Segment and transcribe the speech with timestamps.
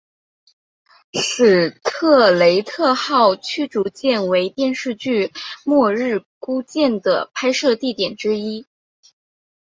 [1.13, 5.31] 史特雷特号驱逐舰为电视剧
[5.63, 8.65] 末日孤舰的拍摄地点之一